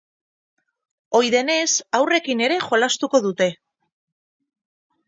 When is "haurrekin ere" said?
1.99-2.59